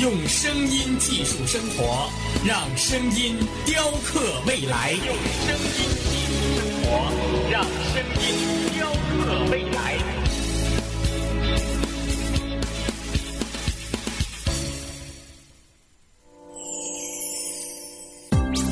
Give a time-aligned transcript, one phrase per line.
[0.00, 2.08] 用声音技术生活，
[2.42, 3.36] 让声音
[3.66, 4.92] 雕刻未来。
[4.92, 5.76] 用声音
[6.08, 6.88] 技术生活，
[7.50, 8.24] 让声音
[8.74, 9.98] 雕刻未来。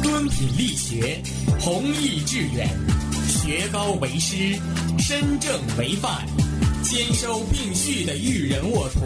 [0.03, 1.23] 敦品力学，
[1.61, 2.71] 弘毅致远，
[3.29, 4.59] 学高为师，
[4.99, 6.27] 身正为范，
[6.91, 9.01] 兼收并蓄的育人沃土，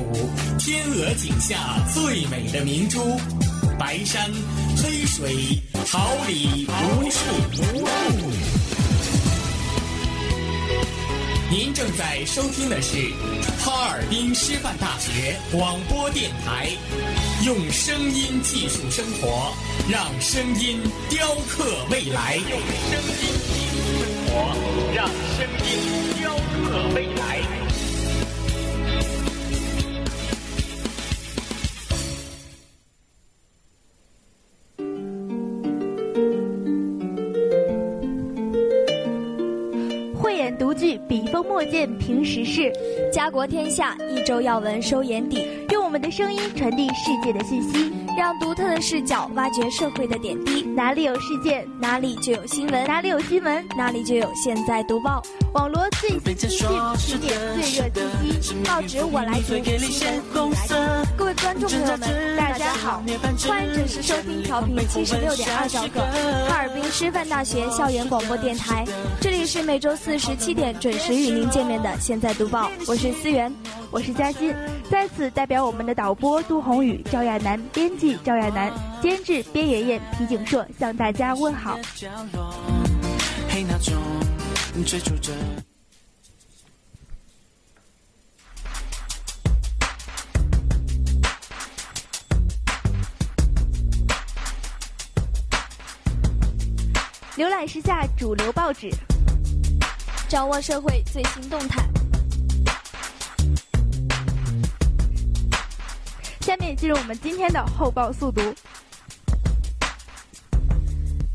[0.56, 3.18] 天鹅颈下最美的明珠，
[3.76, 4.30] 白山
[4.76, 7.18] 黑水，桃李无数。
[11.50, 12.96] 您正在收听的是
[13.58, 16.70] 哈尔滨师范大学广播电台，
[17.44, 19.52] 用声音技术生活，
[19.90, 20.78] 让声音
[21.10, 22.36] 雕刻未来。
[22.36, 24.54] 用声音技术生活，
[24.94, 25.04] 让
[25.36, 25.70] 声音
[26.20, 27.21] 雕刻未来。
[40.62, 42.72] 独具，笔锋墨见评时事，
[43.12, 45.44] 家国天下，一周要闻收眼底。
[45.70, 50.62] 用我们的声音传递世界的信息，让独特的视角挖掘社会的点滴。
[50.62, 55.20] 哪里有事件，哪里就有新闻；哪里有新闻，哪里就有现在读报。
[55.52, 57.90] 网罗最新资讯，听点最热
[58.22, 58.54] 信息。
[58.64, 61.01] 报纸我来读，新闻你来听。
[61.22, 63.00] 各位观众朋友们，大家好，
[63.46, 66.00] 欢迎准时收听调频七十六点二兆赫
[66.48, 68.84] 哈尔滨师范大学校园广播电台。
[69.20, 73.54] 这里是每周四十七点准时与您见面的《现在读报》，我是思源，
[73.92, 74.52] 我是嘉欣，
[74.90, 81.78] 在此代表我们的导播杜宏宇、赵亚楠，编辑赵亚楠，监制边妍妍、皮景硕向大家问好。
[97.42, 98.88] 浏览时下主流报纸，
[100.28, 101.82] 掌握社会最新动态。
[106.42, 108.40] 下面进入我们今天的后报速读。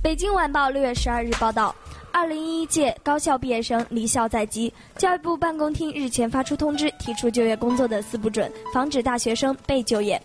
[0.02, 1.76] 北京晚报六月十二日报道。
[2.14, 10.20] 二零一一届高校毕业生离校在即，教育部办公厅日前发出通知，提出就业工作的四不准，防止大学生被就业。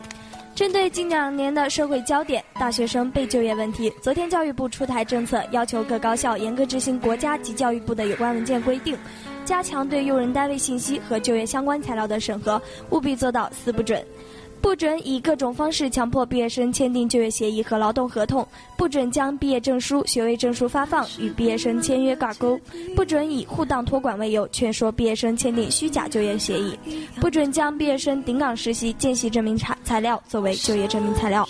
[0.54, 8.96] 针对近两年的社会焦点——大学生被就业问题，昨天教育部出台政策，要求各高校严格执行国家及教育部的有关文件规定，
[9.46, 12.60] 加强对用人单位信息和就业相关材料的审核，
[12.90, 14.04] 务必做到四不准。
[14.62, 18.46] 不准以各种方式强迫毕业生签订就业协议和劳动合同，
[18.78, 22.58] 不准将毕业证书、学位证书发放与毕业生签约挂钩，
[22.94, 26.78] 不准以护档托管为由劝说毕业生签订虚假就业协议，
[27.20, 31.46] 不准将毕业生顶岗实习见习证明材材料作为就业证明材料。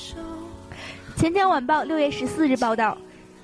[1.14, 2.96] 钱江晚报六月十四日报道，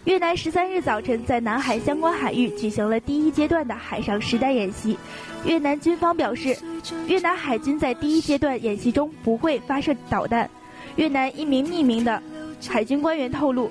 [0.09, 4.97] 越南十三日早晨在南海相关海域举行了第一阶段的海上实弹演习。
[5.45, 6.57] 越南军方表示，
[7.07, 10.49] 越南海军在第一阶段演习中不会发射导弹。
[10.97, 12.23] 越南一名匿名的
[12.71, 13.71] 海军官员透露，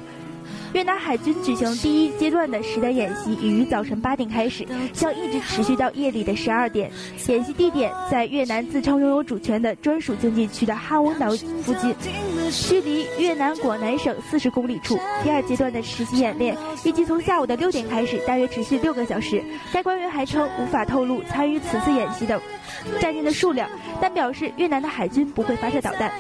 [0.78, 6.92] 越南海军举行第一阶段的实弹演习已于早晨八点开始，将一直持续到夜里的十二点。
[7.30, 11.32] 演习地点在越南自称拥有主权的专属经济区的哈翁岛
[11.64, 11.96] 附近，
[12.52, 15.00] 距离越南广南省四十公里处。
[15.24, 16.56] 第二阶段的实习演练
[16.86, 19.44] 预计从下午的六点开始，大约持续六个小时。
[19.74, 22.40] 该官员还称无法透露参与此次演习的
[23.02, 23.68] 战舰的数量，
[24.00, 26.12] 但表示越南的海军不会发射导弹。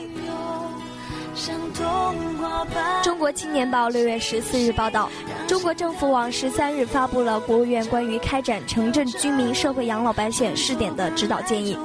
[3.03, 5.09] 中国青年报六月十四日报道，
[5.47, 11.77] 中国政府网十三日发布了国务院关于开展城镇居民社会养老保险试点的指导建议。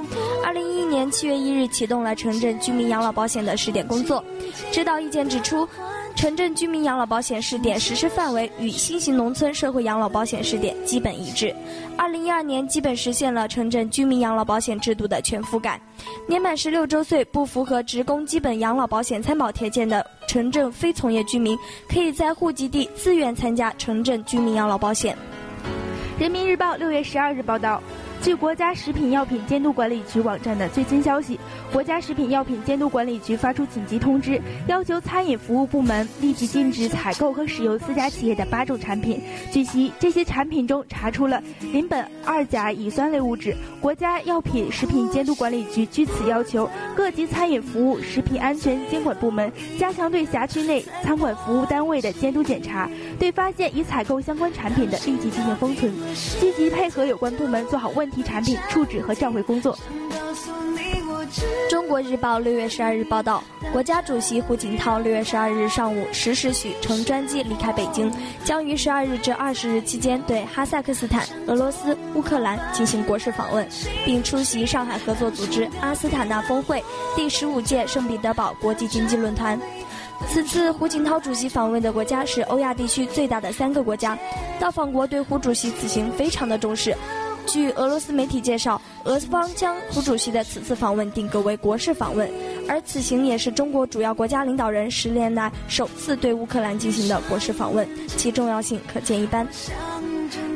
[0.44, 4.25] 二零一一年七月一日启动了城镇居民养老保险的试点工作。
[4.71, 5.69] 指导意见指出。
[6.14, 11.55] 城镇居民养老保险试点实施范围与新型农村社会养老保险试点基本一致。
[11.97, 15.81] 二零一二年基本实现了城镇居民养老保险制度的全覆盖。
[16.29, 25.17] 年满十六周岁不符合职工基本养老保险参保条件的城镇非从业居民，可以在户籍地自愿参加城镇居民养老保险。
[26.19, 27.82] 人民日报六月十二日报道。
[28.23, 31.41] 据国家食品药品监督管理局网站的最新消息，
[31.73, 39.21] 国家食品药品监督管理局发出紧急通知，要求餐饮服务部门立即禁止采购和使用四家企业的八种产品。
[39.51, 41.43] 据悉，这些产品中查出了
[41.73, 43.57] 邻苯二甲乙酸类物质。
[43.81, 55.93] 国家药品食品监督管理局据此要求各级餐饮服务食品安全监管部门加强对辖区内餐馆服务单位的监督检查，对发现已采购相关产品的立即进行封存，
[56.39, 59.76] 积极配合有关部门做好问题产品处置和召回工作。
[61.70, 63.43] 中国日报六月十二日报道，
[63.73, 68.12] 国家主席胡锦涛六月十二日上午十时许乘专机离开北京，
[68.44, 73.67] 将于十二日至二十日期间对哈萨克斯坦、俄罗斯、乌克兰进行国事访问，
[74.05, 76.82] 并出席上海合作组织阿斯塔纳峰会
[77.17, 79.58] 第十五届圣彼得堡国际经济论坛。
[80.29, 84.19] 此次胡锦涛主席访问的国家是欧亚地区最大的三个国家，
[84.61, 86.94] 到访国对胡主席此行非常的重视。
[87.47, 92.31] 据俄罗斯媒体介绍，俄方将胡主席的此次访问定格为国事访问，
[92.69, 97.87] 而此行也是中国主要国家领导人十年来首次对乌克兰进行的国事访问，
[98.17, 99.47] 其重要性可见一斑。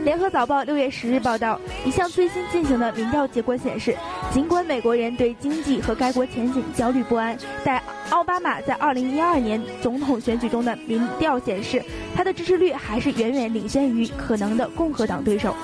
[0.05, 3.97] 联合早报六月十日报道，一项最新进行的民调结果显示，
[4.33, 11.83] 尽管美国人对经济和该国前景焦虑不安，但奥巴马在二零一二年总统选举中的民调显示，
[12.15, 15.55] 他的支持率还是远远领先于可能的共和党对手。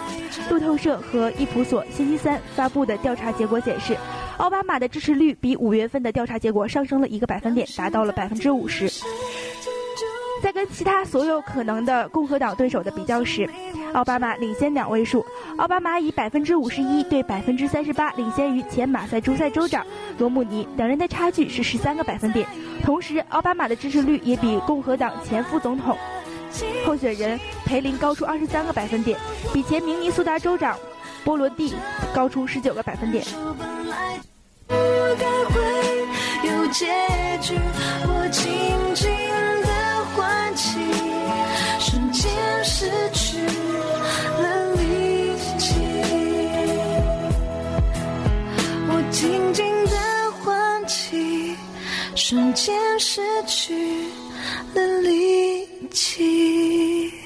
[0.51, 3.97] 路透社和伊普索星期三发布的调查结果显示，
[4.39, 8.91] 奥巴马的支持率比五月份的调查结果上升了一个百分点，达到了百分之五十。
[10.43, 13.49] 在跟其他所有可能的共和党对手的比较时，
[13.93, 15.25] 奥巴马领先两位数。
[15.57, 19.87] 奥巴马以百分之五十一对百分之三十八领先于前马赛诸塞州长
[20.19, 22.45] 罗姆尼，两人的差距是十三个百分点。
[22.83, 25.97] 同时，奥巴马的支持率也比共和党前副总统
[26.85, 29.17] 候选人培林高出二十三个百分点，
[29.53, 30.77] 比前明尼苏达州长
[31.25, 31.73] 波罗蒂
[32.13, 33.25] 高出十九个百分点。
[34.67, 35.63] 不该会
[36.49, 36.87] 有结
[37.41, 37.55] 局，
[38.09, 38.43] 我静
[38.95, 39.09] 静
[41.81, 42.31] 瞬间
[42.63, 43.39] 失去
[44.39, 45.75] 了力气，
[48.89, 49.97] 我静静的
[50.41, 51.57] 唤起，
[52.15, 53.75] 瞬间失去
[54.75, 57.22] 了力气。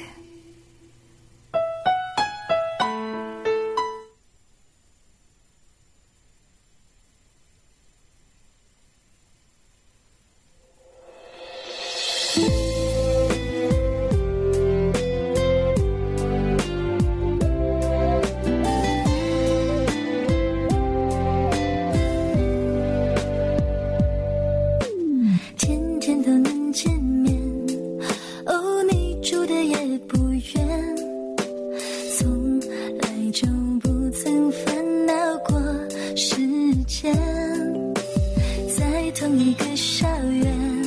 [39.38, 40.82] 一个校园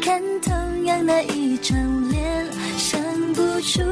[0.00, 1.76] 看同样的一张
[2.08, 2.46] 脸
[2.78, 2.98] 想
[3.34, 3.82] 不出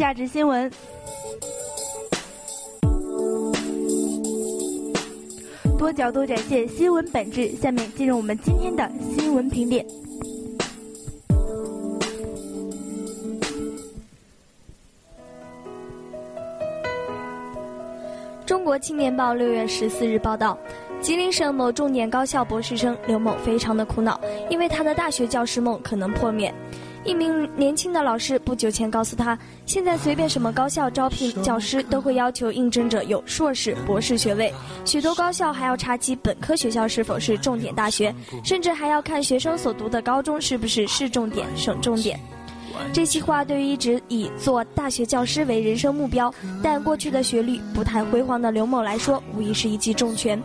[0.00, 0.70] 价值新闻，
[5.78, 7.54] 多角度展现新闻本质。
[7.56, 9.84] 下面进入我们今天的新闻评点。
[18.46, 20.56] 中国青年报六月十四日报道，
[21.02, 26.50] 吉林省某重点高校博士生刘某非常的苦恼，因为他的大学教师梦可能破灭。
[27.02, 34.52] 一名年轻的老师不久前告诉他，现在随便什么高校招聘教师，都会要求应征者有硕士、博士学位，
[34.84, 38.14] 许多高校还要查其本科学校是否是重点大学，
[38.44, 42.20] 甚至还要看学生所读的高中是不是市重点、省重点。
[42.92, 50.40] 这些话对于一直以做大学教师为人生目标，但过去的学历不太辉煌的刘某来说，无疑是一记重拳。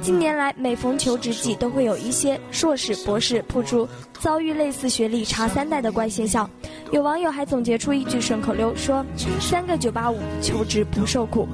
[0.00, 3.88] 近年来每逢求职季，都会有一些硕士、博士铺出
[4.20, 6.48] 遭遇类似学历差三代的怪现象。
[6.92, 9.04] 有网友还总结出一句顺口溜，说
[9.40, 11.48] ：“三个九八五，求职不受苦。”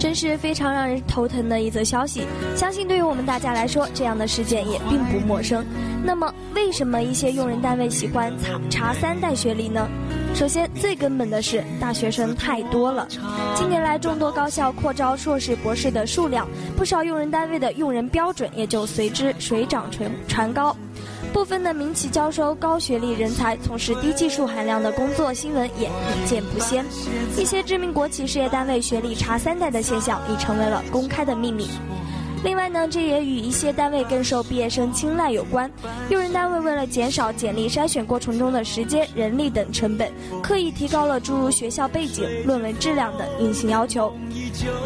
[0.00, 2.22] 真是非常让人头疼的一则消息。
[2.56, 5.62] 相信对于我们大家来说，这样的事件也并不陌生。
[6.02, 9.86] 那么，为什么一些用人单位喜欢查查三代学历呢？
[10.34, 13.06] 首先，最根本的是大学生太多了。
[13.54, 20.74] 近年来，众多高校扩招硕士、博士的数量，不少用人单位的用人标准也就随之水涨船船高。
[21.32, 26.84] 部分的民企招收高学历人才，从事低技术含量的工作，新闻也屡见不鲜。
[27.36, 31.68] 一些知名国企事业单位学历差三代的现象，已成为了公开的秘密。
[32.42, 35.70] 另外呢，这也与一些单位更受毕业生青睐有关。
[36.08, 40.10] 用人单位为了减少简历筛选过程中的时间、人力等成本，
[40.42, 44.12] 刻意提高了诸如学校背景、论文质量等硬性要求。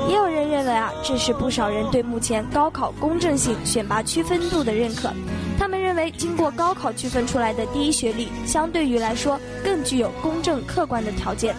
[0.08, 5.10] 也有人认为啊，这是不少人对目前高考公正性、选拔区分度的认可。
[5.58, 11.54] 他们认为，经过高考区分出来的第一学历，相对于来说更具有公正客观的条件。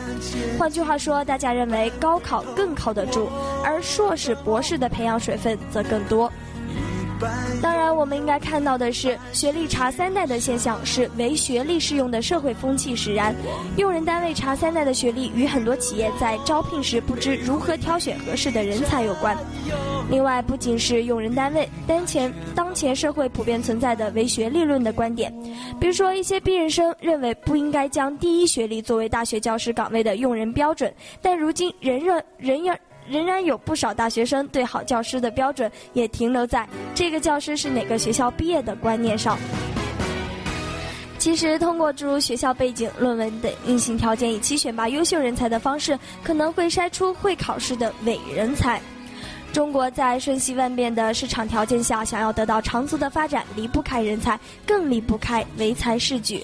[0.57, 3.29] 换句话说，大家认为高考更靠得住，
[3.63, 6.31] 而硕士、博士的培养水分则更多。
[7.61, 13.33] 当然，我们应该看到的是，学历查三代的现象是唯学历适用的社会风气使然。
[13.77, 19.35] 用人单位查三代的学历，与很多企业在招聘时不知如何挑选合适的人才有关。
[20.09, 25.33] 另外，不仅是用人单位，当前当前社会普遍存在的唯学历论的观点，
[25.79, 32.79] 比如说一些毕业生认为不应该将第一学历作为大学教师岗位的用人标准，但如今仍然仍然。
[33.07, 39.37] 仍然有不少大学生对好教师的标准也停留在这个教师是哪个学校毕业的观念上。
[41.19, 48.81] 其实，通过诸如学校背景、论文等硬性条件以期选拔优秀人才的方式，可能会筛出会考试的伪人才。
[49.55, 56.43] 中国在瞬息万变的市场条件下，想要得到长足的发展，离不开人才，更离不开唯才是举。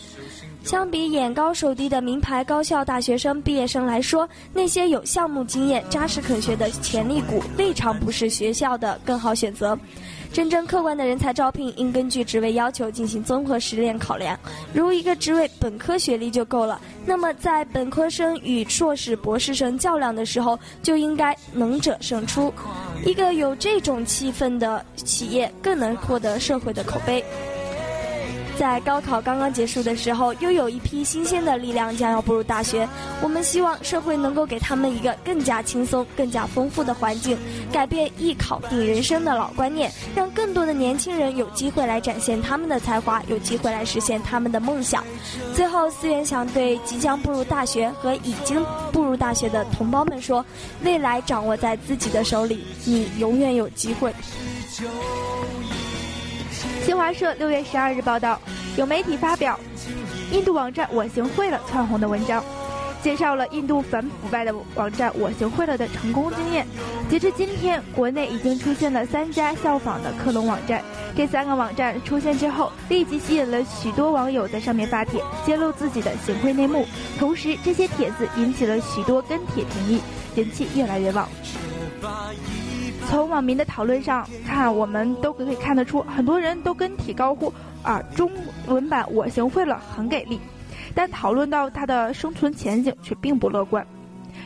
[0.63, 9.77] 相比眼高手低的名牌高校大学生毕业生来说，那些有项目经验、扎实肯学的潜力股，未尝不是学校的更好选择。
[10.33, 14.37] 真正客观的人才招聘，应根据职位要求进行综合实践考量。
[14.73, 22.53] 如一个职位本科学历就够了，那么在本科生与硕士、博士生较量的时候，就应该能者胜出。
[23.05, 27.23] 一个有这种气氛的企业，更能获得社会的口碑。
[28.57, 32.87] 在高考刚刚结束的时候，又有一批新鲜的力量将要步入大学。
[33.21, 37.37] 我们希望社会能够给他们一个更加轻松、更加丰富的环境，
[37.71, 45.03] 改变“一考定人生”的老观念，让更多的年轻人有机会来展现他们的才华，有机会来实现他们的梦想。
[45.55, 50.45] 最后，思源想对即将步入大学和已经步入大学的同胞们说：
[50.83, 54.13] 未来掌握在自己的手里，你永远有机会。
[56.83, 58.39] 新华社六月十二日报道，
[58.75, 59.59] 有媒体发表
[60.31, 62.43] 印度网站“我行贿了”窜红的文章，
[63.03, 66.65] 介绍了印度反腐败的网站“我行贿了”的成功经验。
[67.07, 70.81] 截至今天，国内已经出现了三家效仿的克隆网站。
[71.15, 76.85] 这三个网站出现之后，立即吸引了许多网友在上面发帖，揭露自己的行贿内幕。
[77.19, 80.01] 同时，这些帖子引起了许多跟帖评议，
[80.35, 81.27] 人气越来越旺。
[83.11, 87.53] 从网民的讨论上看，我们都可以看得出，很多人都跟帖高呼
[87.83, 88.31] 啊，中
[88.67, 90.39] 文版我行贿了，很给力。
[90.95, 93.85] 但讨论到它的生存前景，却并不乐观。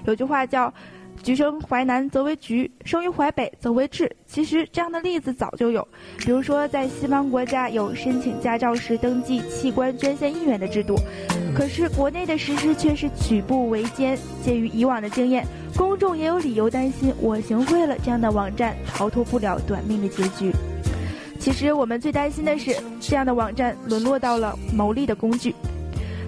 [0.05, 0.73] 有句话叫
[1.23, 4.09] “橘生淮南则为橘，生于淮北则为枳”。
[4.27, 5.87] 其实这样的例子早就有，
[6.19, 10.95] 比如说在西方国家有申请驾照时登记器官捐献意愿的制度，
[11.55, 14.17] 可是国内的实施却是举步维艰。
[14.43, 15.45] 鉴于以往的经验。
[15.77, 20.49] 公众也有理由担心，我行贿了这样的网站逃脱不了短命的结局。
[21.37, 25.53] 其实我们最担心的是，这样的网站沦落到了牟利的工具。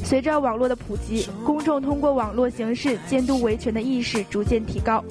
[0.07, 5.03] 随着网络的普及，公众通过网络形式监督维权的意识逐渐提高，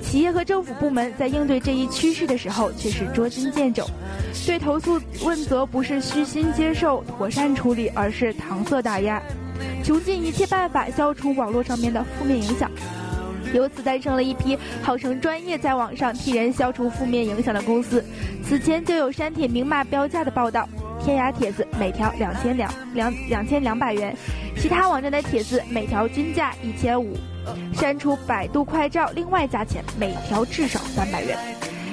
[0.00, 3.84] 企业和政府部门在应对这一趋势的时候却是捉襟见肘，
[4.46, 9.20] 对投诉问责不是虚心接受、妥善处理，而是搪塞打压，
[9.82, 12.70] 穷尽一切办法消除网络上面的负面影响。
[13.52, 18.04] 由此诞生了一批号称专业在网上替人消除负面影响的公司。
[18.44, 20.68] 此前就有删帖明码标价的报道，
[21.08, 24.14] 天涯帖子每条两千两两两千两百元，
[24.58, 27.16] 其他网站的帖子每条均价一千五，
[27.72, 31.38] 删除百度快照另外加钱，每条至少三百元。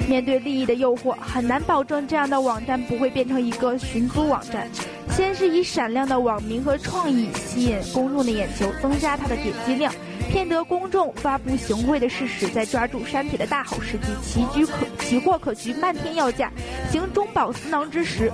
[0.08, 4.70] 面对利益的诱惑，很难保证这样的网站不会变成一个寻租网站。
[5.12, 9.94] 先是以闪亮的网名和创意吸引公众的眼球，增加它的点击量，
[10.30, 16.52] 骗得公众发布行贿的事实，再抓住山铁的大好时机，奇居可奇货可居，漫天要价，
[16.92, 18.32] 行中饱私囊之时。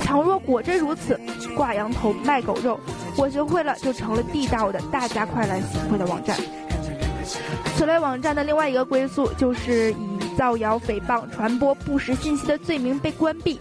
[0.00, 1.18] 倘若果真如此，
[1.56, 2.78] 挂羊头卖狗肉，
[3.16, 6.36] 我学会了就成了地道的大家快来行贿的网站。
[7.76, 13.58] 此类网站的另外一个归宿，就是以造谣、诽谤、传播不实信息的罪名被关闭。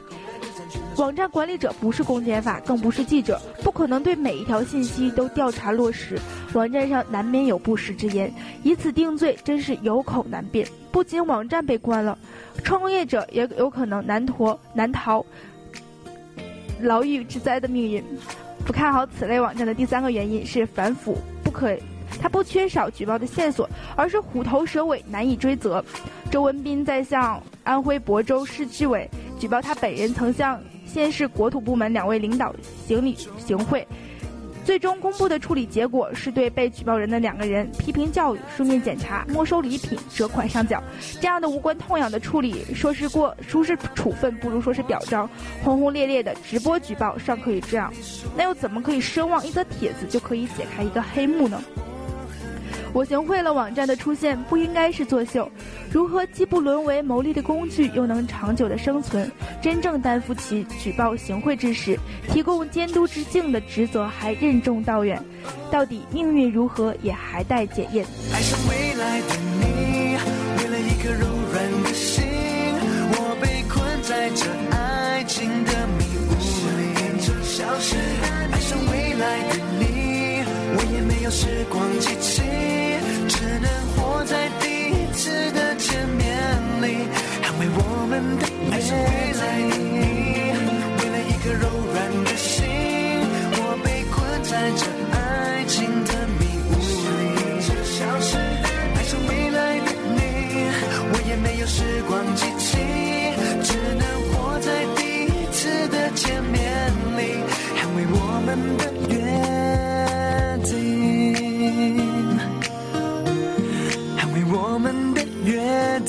[0.98, 6.20] 网站管理者不是公检法，更不是记者，不可能对每一条信息都调查落实。
[6.54, 10.68] 网站上难免有不实之言，以此定罪真是有口难辩。
[10.92, 12.16] 不仅网站被关了，
[12.64, 15.26] 创业者也有可能难脱难逃
[16.80, 18.04] 牢狱之灾的命运。
[18.64, 21.76] 不看好此类网站的第三个原因是反腐不可。
[22.22, 25.84] 他不缺少举报的线索，而是虎头蛇尾，难以追责。
[26.32, 32.54] 周文斌在向安徽亳州市纪委举报他本人曾向县市国土部门两位领导
[32.88, 33.88] 行礼行贿，
[34.66, 40.82] 最终公布的处理结果是对被举报人的两个人批评教育、书面检查、没收礼品、折款上缴。
[41.22, 45.30] 这样的无关痛痒的处理，说是过，说是处分，不如说是表彰。
[45.64, 47.94] 轰轰烈烈的直播举报尚可以这样，
[48.36, 51.62] 那又怎么可以奢望一则帖子就可以解开一个黑幕呢？
[52.94, 55.52] 我行贿了网站的出现不应该是作秀，
[55.92, 59.32] 如何既不沦为牟利的工具，又能长久的生存？
[59.62, 61.98] 真正担负起举报行贿之时，
[62.30, 65.20] 提供监督之境的职责还任重道远。
[65.72, 68.06] 到底命运如何，也还待检验。
[68.32, 69.28] 爱上未来的
[69.60, 70.16] 你，
[70.60, 72.24] 为了一颗柔软的心，
[73.12, 74.46] 我被困在这
[74.76, 76.32] 爱情的迷雾
[76.78, 76.94] 里。
[77.44, 77.96] 消失。
[78.52, 79.73] 爱上未来的你，
[81.34, 82.42] 我也没有时光机器。
[88.72, 89.96] 爱上未来的你，
[91.00, 92.62] 为了一颗柔软的心，
[93.56, 95.74] 我被困在这爱情
[96.06, 97.22] 的迷雾里。
[97.84, 98.38] 消失。
[98.96, 100.18] 爱上未来的你，
[101.12, 102.78] 我也没有时光机器，
[103.64, 106.62] 只能活在第一次的见面
[107.18, 107.22] 里，
[107.78, 108.84] 捍卫我们的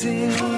[0.03, 0.54] 约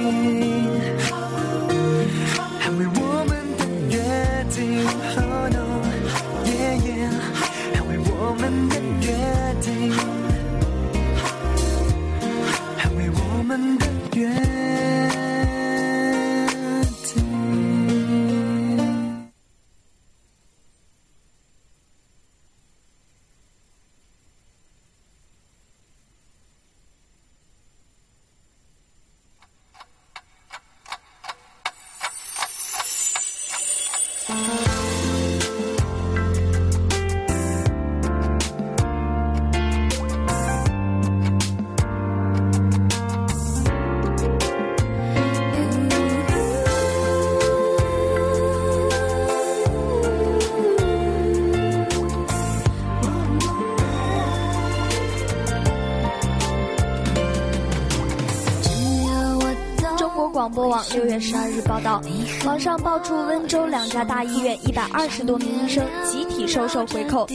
[60.95, 62.01] 六月十二日报道，
[62.45, 67.27] 网上爆出温州两家大医院一百二十多名医生集体收受回扣。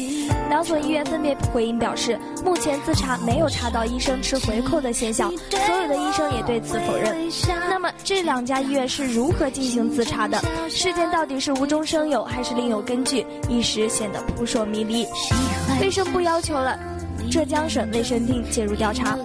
[0.49, 7.15] 两所医院分别回应表示，目前自查没有查到医生吃回扣的现象，所有的医生也对此否认。
[7.69, 10.41] 那么这两家医院是如何进行自查的？
[10.69, 13.25] 事件到底是无中生有还是另有根据？
[13.49, 15.05] 一时显得扑朔迷离。
[15.79, 16.77] 卫生部要求了
[17.31, 19.17] 浙江省卫生厅介入调查。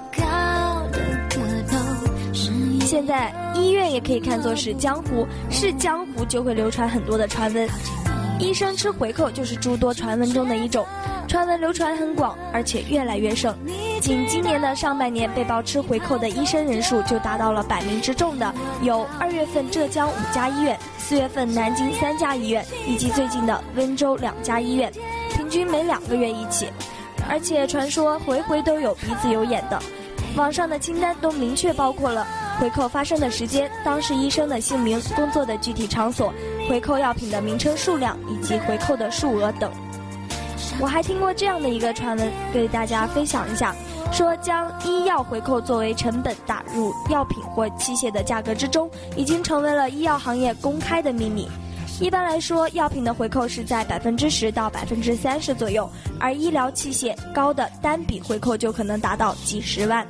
[2.96, 7.68] 现在医院也可以看作是江湖，是江湖就会流传很多的传闻。
[8.40, 10.82] 医生吃回扣就是诸多传闻中的一种，
[11.28, 13.54] 传闻流传很广，而且越来越盛。
[14.00, 24.90] 仅今年的上半年被曝吃回扣的医生人数就达到了百名之众的，有二月份浙江五家医院，四月份南京三家医院，以及最近的温州两家医院，
[25.35, 26.66] 平均每两个月一起。
[27.28, 29.78] 而且传说回回都有鼻子有眼的，
[30.37, 32.27] 网上的清单都明确包括了。
[32.59, 36.33] 回扣发生的时间、当事医生的姓名、工作的具体场所、
[36.68, 39.70] 回扣药品的名称、数量以及回扣的数额等。
[40.81, 43.75] 我还听过这样的一个传闻，给大家分享一下：
[44.11, 51.49] 说将医药回扣作为成本打入药品或器械的价格之中，已经成为了医药行业公开的秘密。
[51.98, 60.06] 一般来说，药品的回扣是在百分之十到百分之三十左右，而医疗器械高的单笔回扣就可能达到几十万。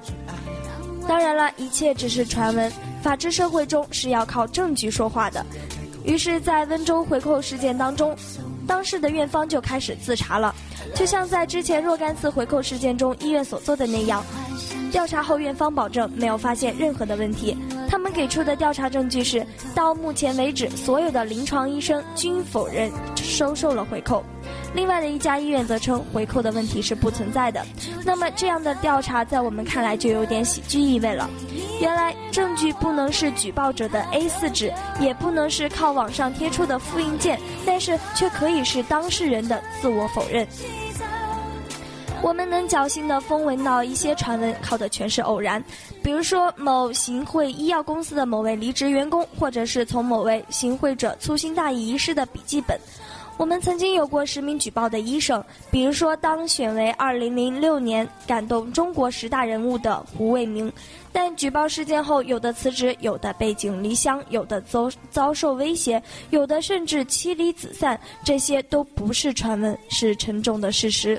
[1.06, 2.70] 当然了，一切只是传闻。
[3.02, 5.46] 法治社会中是要靠证据说话的。
[6.04, 8.16] 于是，在温州回扣事件当中，
[8.66, 10.52] 当事的院方就开始自查了，
[10.92, 14.24] 就像在之前若干次回扣事件中医院所做的那样。
[14.90, 17.56] 调查后，院方保证没有发现任何的问题。
[17.88, 24.22] 他们给出的调查证据是，到目前为止，所有的临床医生均否认收受了回扣。
[24.74, 27.64] 另外的一家医院则称回扣的问题是不存在的。
[28.04, 31.28] 那么这样的调查在我们看来就有点喜剧意味了。
[31.80, 40.46] 原来证据不能是举报者的 A4 纸，也不能是靠网上贴出的复印件，但是却可以是当事人的自我否认。
[42.26, 45.62] 我们能侥幸的风闻到一些传闻，靠的全是偶然，
[46.02, 52.76] 比如说某行贿医药公司的某位离职员工，或者是从某位行贿者粗心大意遗失的笔记本。
[53.36, 60.70] 我们曾经有过实名举报的医生，比如说当选为2006年感动中国十大人物的胡卫明，
[61.12, 71.16] 但举报事件后，有的辞职，有的背井离乡，有的遭遭受威胁，有的甚至妻离子散，这些都不是传闻，是沉重的事实。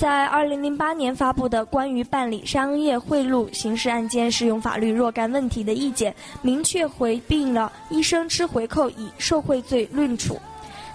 [0.00, 10.40] 在2008年发布的关于办理商业贿赂刑事案件适用法律若干问题的意见，明确回避了医生吃回扣以受贿罪论处。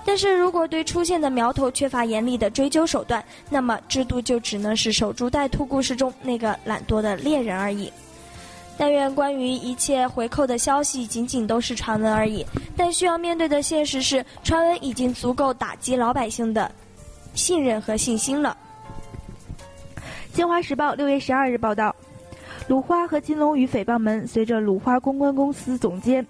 [0.03, 7.93] 但是如果对出现的苗头缺乏严厉的追究手段，那么制度就只能是守株待兔故事中那个懒惰的猎人而已。
[8.75, 12.43] 但愿关于一切回扣的消息仅仅都是传闻而已。
[12.75, 16.71] 但需要面对的现实是，传闻已经足够打击老百姓的
[17.35, 18.57] 信任和信心了。
[20.35, 21.95] 《新华时报》六月十二日报道，
[22.67, 26.27] 鲁花和金龙鱼诽谤门随着鲁花公关公司总监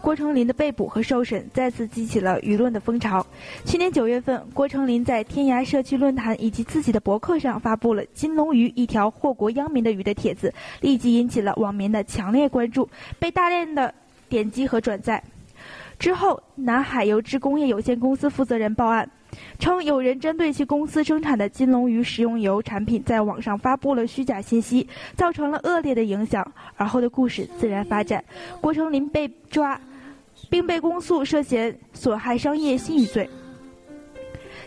[0.00, 3.24] 郭成林的被捕和受审，再次激起了舆论的风潮。
[3.64, 12.88] 去年九月份，郭成林在天涯社区论坛以及自己的博客上发布了“金龙鱼”一条祸国殃民的鱼的帖子，立即引起了网民的强烈关注，
[13.20, 13.94] 被大量的
[14.28, 15.22] 点击和转载。
[16.00, 19.08] 之后，南海油脂工业有限公司负责人报案。
[19.58, 26.46] 称有人针对其公司生产的金龙鱼食用油产品在网上发布了虚假信息，造成了恶劣的影响。
[26.76, 28.24] 而后的故事自然发展，
[28.60, 29.80] 郭成林被抓，
[30.50, 33.28] 并被公诉涉嫌损害商业信誉罪。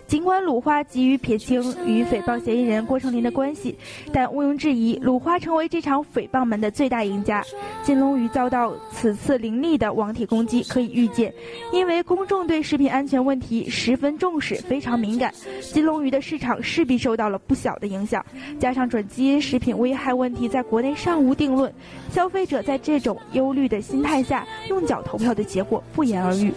[0.09, 3.77] 尽管鲁花急于撇清与诽谤嫌疑人郭成林的关系，
[4.11, 7.43] 但毋庸置疑，鲁花成为这场诽谤门的最大赢家。
[7.83, 11.31] 金龙鱼遭到此次凌厉的网体攻击，可以预见，
[11.71, 18.25] 因为公众对食品安全问题十分重视，非常敏感，金龙鱼的市场势必受到了不小的影响。
[18.57, 21.71] 加上转基因食品危害问题在国内尚无定论，
[22.11, 26.51] 消费者在这种忧虑的心态下，用脚投票的结果不言而喻。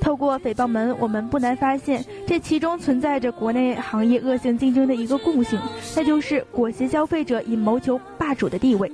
[0.00, 5.58] 透过诽谤门，我们不难发现，这其中存在着国内行业恶性竞争的一个共性，
[5.96, 8.90] 那就是裹挟消费者以谋求霸主的地位。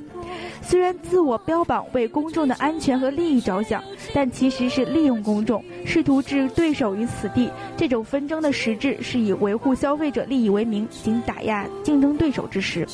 [0.62, 3.82] 虽然自我标榜为公众的安全和利益着想，
[4.14, 7.50] 但其实是利用公众，试图置对手于死地。
[7.76, 12.86] 这种纷争的实质是以维护消费者利益为名，行打压竞争对手之实。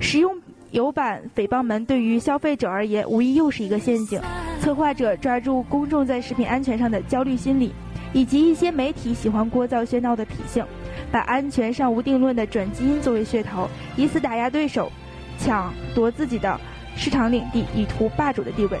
[0.00, 0.34] 使用
[0.70, 4.20] 油版诽谤门对于消费者而言，无疑又是一个陷阱。
[4.60, 7.72] 策划者抓住公众在食品安全上的焦虑心理，
[8.12, 10.64] 以及一些媒体喜欢聒噪喧闹的脾性，
[11.10, 14.92] 把安全尚无定论的转基因作为噱头，以此打压对手，
[15.38, 16.60] 抢夺自己的
[16.94, 18.78] 市场领地，以图霸主的地位。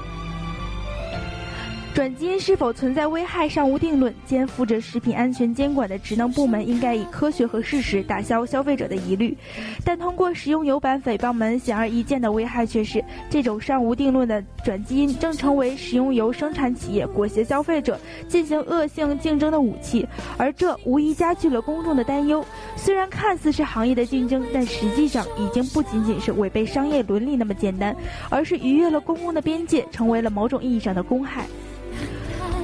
[1.92, 9.36] 转基因是否存在危害尚无定论，肩负着食品安全监管的职能部门应该以科学和事实打消消费者的疑虑。
[9.84, 17.98] 但通过食用油版诽谤门，显而易见的危害却是，这种尚无定论的转基因正成为食用油生产企业裹挟消费者
[18.28, 20.06] 进行恶性竞争的武器，
[20.38, 22.44] 而这无疑加剧了公众的担忧。
[22.76, 27.94] 虽然看似是行业的竞争，但实际上已经不仅仅是违背商业伦理那么简单，
[28.30, 31.44] 而是逾越了公共的边界，成为了某种意义上的公害。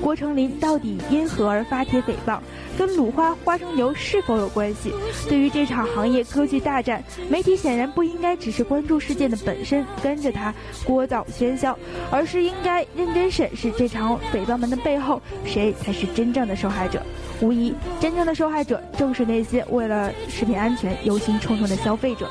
[0.07, 2.39] 郭成林到底因何而发帖诽谤，
[2.79, 4.93] 跟鲁花花生油是否有关系？
[5.29, 10.55] 对于这场行业科技大战，媒体显然不应该只是关注事件的本身，跟着他
[10.87, 11.77] 聒噪喧嚣，
[12.09, 17.03] 而是应该认真审视这场诽谤门的背后，谁才是真正的受害者？
[17.41, 22.29] 无疑，真正的受害者正是那些为了食品安全忧心忡忡的消费者。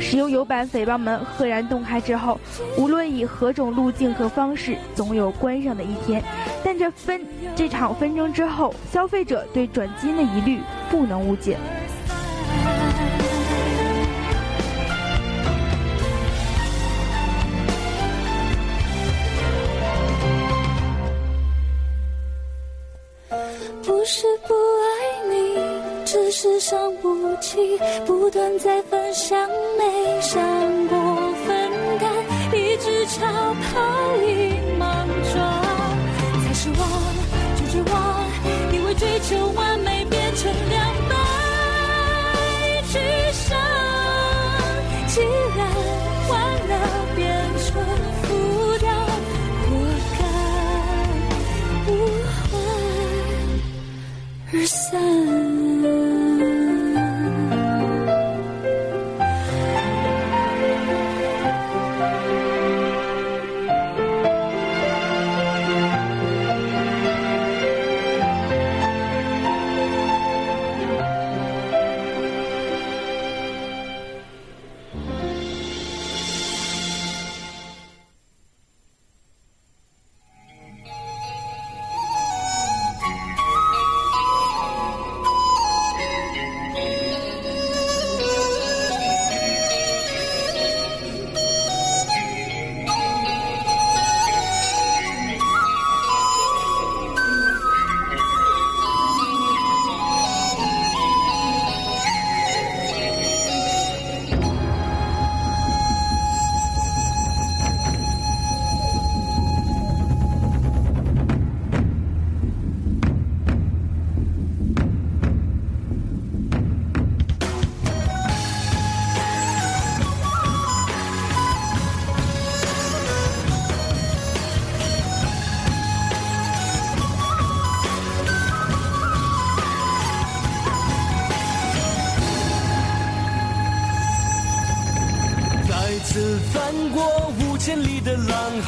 [0.00, 2.40] 使用油板诽谤门赫然洞开之后，
[2.76, 6.22] 无论以何种路径和方式，总有关上的一天。
[6.64, 11.56] 但这分这场纷争之后，消费者对转基因的疑虑不能误解。
[23.84, 25.27] 不是不爱你，
[26.20, 30.42] 只是伤不起不断在分享没想
[30.88, 32.12] 过分担
[32.52, 35.38] 一直超跑一莽撞
[36.42, 36.76] 才是我
[37.56, 37.92] 拒绝我
[38.72, 41.14] 以为追求完美变成两败
[42.88, 42.98] 俱
[43.32, 43.56] 伤
[45.06, 45.20] 既
[45.56, 45.58] 然
[46.26, 46.28] 欢
[46.68, 46.74] 乐
[47.14, 47.24] 变
[47.64, 47.68] 成
[48.22, 48.26] 负
[48.82, 48.86] 担
[49.62, 49.66] 活
[50.18, 50.20] 该
[51.86, 51.88] 不
[52.42, 52.52] 欢
[54.52, 55.77] 而散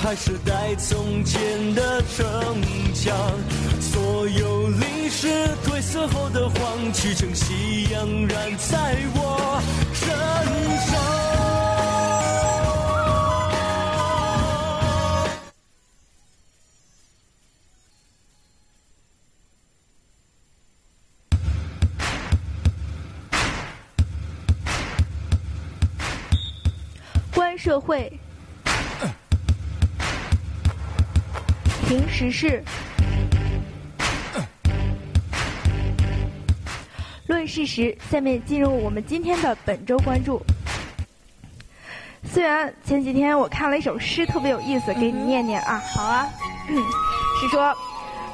[0.02, 2.26] 还是带从前的城
[2.94, 3.14] 墙，
[3.80, 5.28] 所有历史
[5.62, 10.08] 褪色后的黄，去成夕阳染在我身
[10.86, 10.98] 上。
[27.34, 28.10] 观社会。
[31.90, 32.62] 评时事，
[37.26, 37.98] 论事实。
[38.08, 40.40] 下面进入我们今天的本周关注。
[42.22, 45.82] 虽然前几天我看了一首诗，特别有意思，给你念念啊。
[45.84, 46.28] 好啊，
[47.40, 47.76] 是说：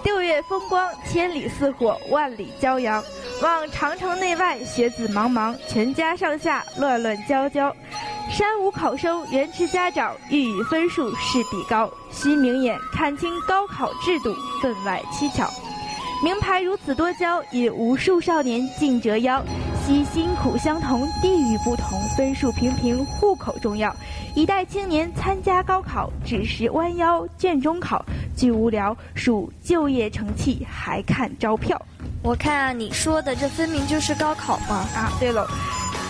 [0.05, 3.03] 六月风光，千里似火，万里骄阳。
[3.43, 7.75] 望长城内外，学子茫茫，全家上下，乱乱焦焦。
[8.31, 11.91] 山无考生，原持家长，欲与分数试比高。
[12.11, 15.51] 须明眼看清高考制度，分外蹊跷。
[16.25, 19.45] 名牌如此多娇，引无数少年竞折腰。
[19.85, 23.95] 惜辛苦相同，地域不同，分数平平，户口重要。
[24.35, 28.03] 一代青年参加高考，只识弯腰卷中考。
[28.35, 31.81] 巨无聊，数就业成绩，还看招票。
[32.27, 34.85] 我看你说的这分明就是高考嘛！
[34.97, 35.49] 啊，对了。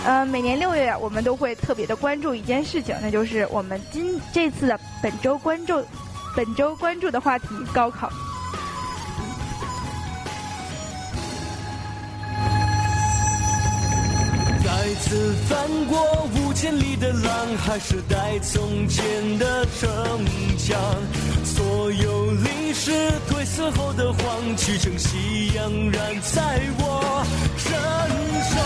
[0.03, 5.85] 呃，每年六月我们都会特别的关注一件事情，那就是我们今这次的本周关注，
[6.35, 8.11] 本周关注的话题——高考。
[14.65, 19.03] 再次翻过五千里的浪，还是带从前
[19.37, 20.25] 的城
[20.57, 20.79] 墙。
[21.45, 22.25] 所有
[22.87, 27.21] 历史褪色后的黄，去成夕阳染在我
[27.57, 27.77] 身
[28.43, 28.63] 上。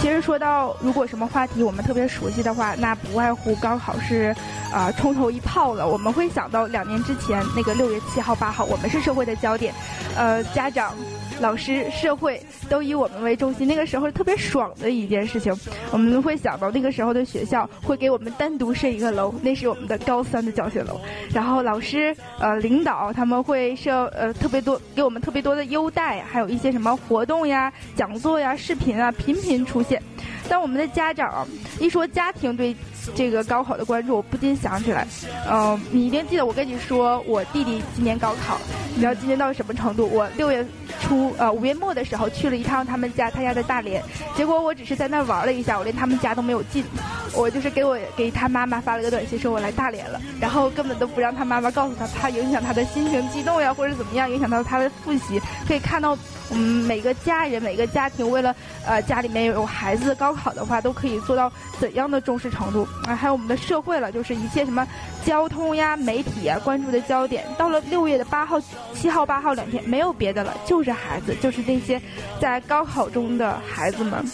[0.00, 4.32] 其实说到，如果什么话题我们特别熟悉的话，那不外乎刚好是，
[4.72, 5.88] 啊，冲头一炮了。
[5.88, 9.74] 我们会想到两年之前那个六月七号、八号，我们是社会的焦点，
[10.16, 10.94] 呃，家长。
[11.40, 15.54] 老师、社会都以我们为中心，那个时候特别爽的一件事情。
[15.90, 21.00] 我们会想到那个时候的学校会给我们单独设一个楼，那是我们的高三的教学楼。
[21.32, 30.02] 然后老师、呃领导他们会设呃特别多，给我们特别多的优待，还有一些什么活动呀、讲座呀、视频啊频频出现。
[30.48, 31.46] 但我们的家长
[31.78, 32.74] 一说家庭对。
[33.14, 35.06] 这个高考的关注，我不禁想起来，
[35.48, 38.58] 嗯，你一定记得我跟你说，我弟弟今年高考，
[38.96, 40.08] 你知道今年到什么程度？
[40.12, 40.66] 我六月
[41.00, 44.02] 初，呃，五月末的时候去了一趟他们家，他家在大连，
[44.34, 46.84] 结果我只是在那玩了一下，我连他们家都没有进，
[47.32, 56.18] 我就是给我给他妈妈发了个短信，说我来大连了，然后根本都不让他妈妈告诉他，怕影响他的心情激动呀，或者怎么样，影响到他的复习，可以看到。
[56.52, 58.54] 嗯，每个家人、每个家庭为了
[58.86, 63.16] 呃家里面有孩子高考的话，都可以做到怎样的重视程度啊？
[63.16, 64.86] 还有我们的社会了，就是一切什么
[65.24, 67.44] 交通呀、媒体啊关注的焦点。
[67.58, 68.60] 到了六月的八号、
[68.94, 72.00] 七号、八号两天，没有别的了，就是孩子，就是那些
[72.40, 74.24] 在高考中的孩子们。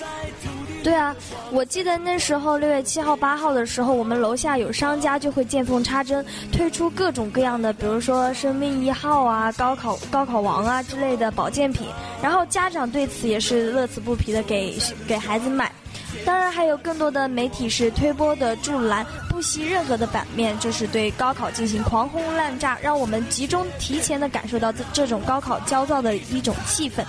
[0.83, 1.15] 对啊，
[1.53, 11.87] 我记得那时候六月七号、八号的时候，我们楼下有商家就会见缝插针推出各种各样的，比如说生命一号啊、高考高考王啊之类的保健品，
[12.21, 15.71] 然后家长对此也是乐此不疲的给给孩子买。
[16.25, 19.05] 当然，还有更多的媒体是推波的助澜，
[19.43, 27.05] 惜任何的版面，就是对高考进行狂轰滥炸，让我们集中提前的感受到这这种高考焦躁的一种气氛。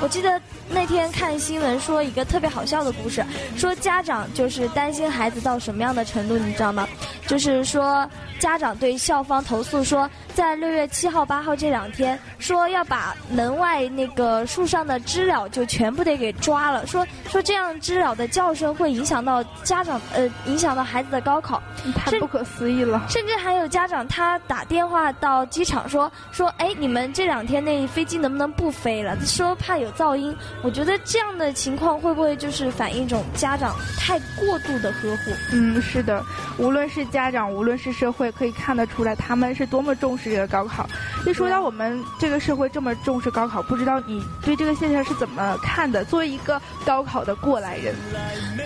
[0.00, 3.24] 我记得那天看新闻说一个特别好笑的故事，
[3.56, 6.86] 说家长就是担心孩子到什么样的程度，你知道吗？
[7.26, 21.62] 就是说家长对校方投诉说，在六月七号、八号这两天，说要把门外那个树上的知了就全部得给抓了，说说这样知了的叫声会影响到家长呃，影响到孩子的高考。
[21.94, 23.04] 太不可思议了。
[23.08, 29.16] 甚至还有家长他打电话到机场说说，哎，你们这两天那飞机能不能不飞了？
[29.24, 30.34] 说怕有噪音。
[30.62, 35.32] 我觉得这样的情况会不会就是反映一种家长太过度的呵护？
[35.52, 36.24] 嗯，是的，
[36.58, 40.88] 无论是家长，无论是社会，可以看得出来他们是多么重视这个高考。
[41.26, 46.04] 一说到我们这个社会这么重视高考，不知道你对这个现象是怎么看的？
[46.04, 47.94] 作为一个高考的过来人，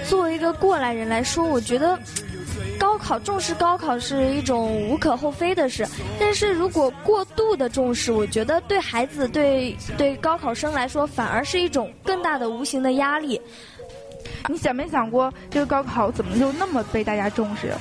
[0.07, 1.98] 作为一个过来人来说，我觉得。
[2.79, 5.87] 高考重视高考是一种无可厚非的事，
[6.18, 13.40] 但是如果过度的重视，我觉得对孩子、对对高考生来说，反而是一种更大的无形的压力。
[14.48, 17.72] 你想没想过，这个高考怎么就那么被大家重视？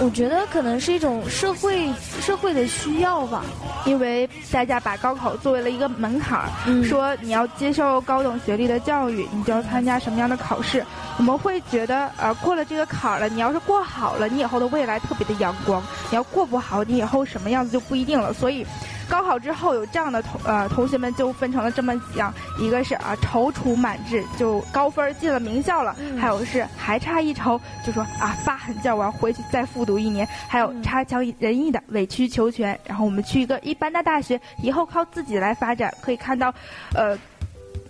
[0.00, 1.88] 我觉得可能是一种社会
[2.20, 3.42] 社会的需要吧，
[3.86, 10.84] 因为大家把高考作为了一个门槛儿，说你要接受高等学历的教育，你就要参加什么样的考试。
[11.16, 18.32] 我们会觉得，呃，过了这个坎儿了，你要是过好了，你以后的未来特别的阳光；你要过不好，你以后什么样子就不一定了。
[18.32, 18.64] 所以，
[19.08, 35.92] 高考之后有这样的同呃同学们就分成了这么几样：一个是啊踌躇满志，就高分进了名校了；还有是还差一筹，就说啊发狠劲，我要回去再复读一年；还有差强人意的委曲求全，然后我们去一个一般的大学，以后靠自己来发展。
[36.00, 36.52] 可以看到，
[36.94, 37.18] 呃。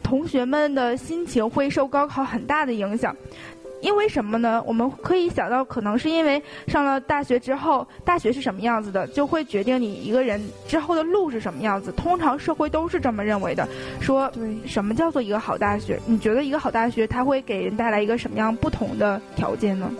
[0.01, 3.15] 同学们的心情会受高考很大的影响。
[3.81, 4.63] 因为什么呢？
[4.67, 11.93] 我们可以想到，可能是因为上了大学之后，大学是什么样子的，就会决定你一个人之后的路是什么样子。
[11.93, 13.69] 通常社会都是这么认为的。
[14.01, 14.31] 说
[14.67, 16.01] 什么叫做一个好大学？
[16.07, 19.91] 你觉得一个好大学它会给人带来一个什么样不同的条件呢？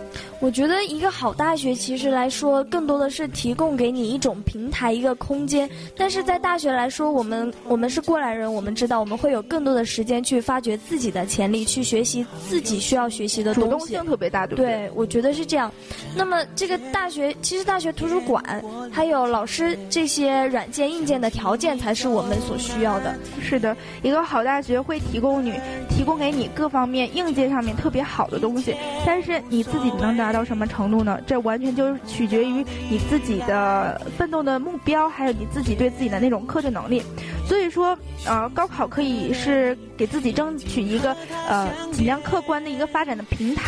[0.41, 5.69] 我觉得一个好大学其实来说，更多的是提供给你一种平台、一个空间。
[5.97, 13.68] 但是在大学来说，我们我们是过来人，我们知道我们会有更多的时间去发掘自己的潜力，去学习自己需要学习的东西。
[13.71, 14.65] 主动性特别大，对不对？
[14.65, 15.71] 对，我觉得是这样。
[16.15, 23.15] 那么，这个大学其实大学图书馆还有老师这些软件硬件的条件才是我们所需要的。
[23.41, 25.53] 是的，一个好大学会提供你
[25.89, 31.19] 提供给你各方面硬件上面特别好的东西，但是你自己能达到什么程度呢？
[31.27, 37.03] 这完全就是取决于你自己的奋斗的目标，还有你自己对自己的那种克制能力。
[37.47, 41.15] 所以说，呃，高考可以是给自己争取一个
[41.47, 43.58] 呃尽量客观的一个发展的平台，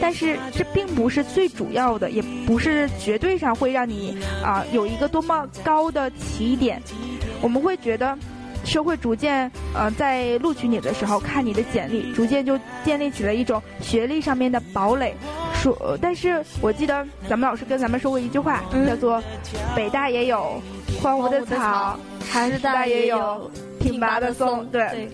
[0.00, 6.80] 但是这并不是最主要的，也不是绝对上会让你啊有一个多么高的起点。
[7.40, 8.16] 我们会觉得，
[8.64, 15.14] 社会逐渐呃在录取你的时候看你的简历，逐渐就建立起了一种学历上面的堡垒。
[15.54, 19.22] 说，但是我记得咱们老师跟咱们说过一句话，叫做
[19.74, 20.62] “北大也有
[21.02, 21.98] 荒芜的草”。
[22.30, 25.08] 还是大也有挺拔的松，对。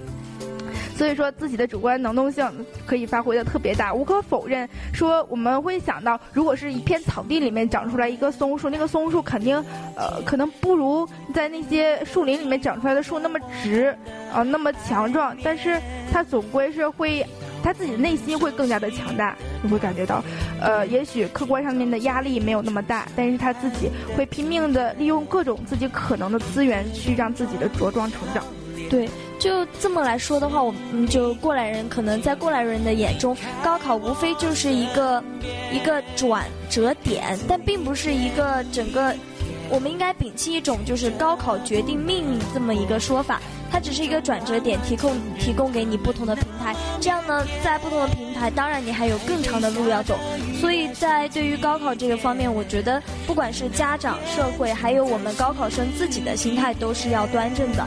[0.96, 2.46] 所以说自己的主观能动性
[2.86, 3.92] 可以发挥的特别大。
[3.92, 9.56] 无可否认，说我们会想到，如果是一片草地里面长出来一个松树，那个松树肯定，
[9.96, 13.96] 呃，可能不如在那些树林里面长出来的树那么直，
[14.32, 15.36] 啊，那么强壮。
[15.42, 15.80] 但是
[16.12, 17.26] 它总归是会。
[17.62, 20.22] 他自己的内心会更加的强大，你会感觉到，
[20.60, 28.44] 呃，也许客观上面的压力没有那么大，但是他自己会拼命的利用各种自己可能的资源去让自己的茁壮成长。
[28.90, 35.22] 对，就这么来说的话，我们就过来人可能在过来人的眼中，高考无非就是一个
[35.72, 39.14] 一个转折点，但并不是一个整个。
[39.70, 43.40] 我们应该摒弃一种就是高考决定命运这么一个说法。
[43.70, 46.76] 它只是一个转折点，提供提供给你不同的平台。
[47.00, 50.16] 这样呢，在不同的平台，当然你还有更长的路要走。
[50.60, 57.84] 所以在对于高考这个方面，我觉得不管是家长、社会，还有我们高考生自己的心态，都是要端正的。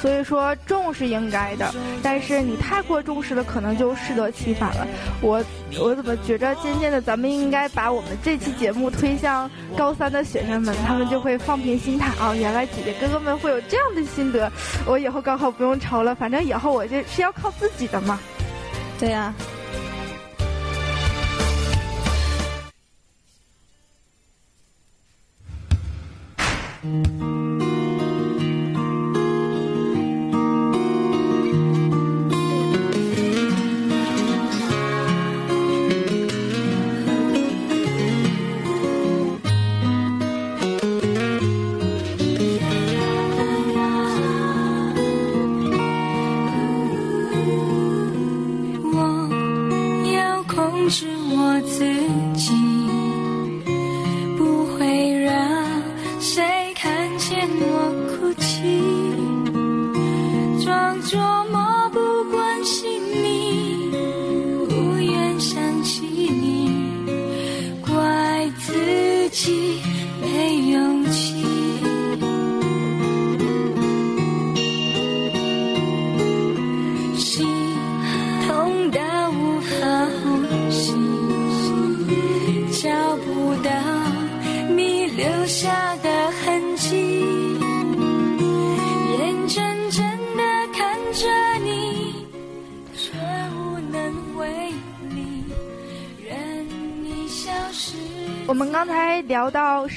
[0.00, 4.86] 所以说重是应该的，但是你太过重视了，可能就适得其反了。
[5.20, 5.44] 我
[5.78, 12.34] 我怎么觉着渐渐的咱们应该把我们这期节目推向高三的学生们，他们就会放平心态啊。
[12.34, 14.50] 原来姐姐哥哥们会有这样的心得，
[14.86, 18.18] 我以后高考不用愁了，反正以后我就是要靠自己的嘛。
[18.98, 19.34] 对呀。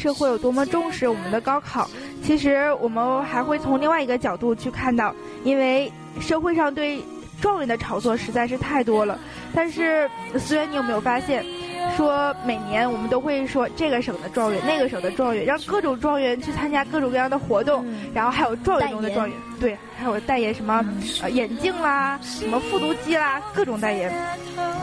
[0.04, 1.90] 社会有多么重视我们的高考，
[2.22, 5.90] 其实我们还会从另外一个角度去看到，因为
[6.20, 7.02] 社会上对
[7.40, 9.18] 状元的炒作实在是太多了。
[9.56, 11.46] 但是思源，你有没有发现，
[11.96, 20.84] 说每年我们都会说这个省的状元，那个省的状元，让各种状元去参加各种各样的活动，然后还有状元中的状元，对，还有代言什么
[21.22, 24.14] 呃眼镜啦，什么复读机啦，各种代言。